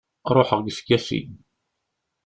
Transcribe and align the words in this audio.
Ruḥeɣ 0.35 0.59
gefgafi! 0.65 1.21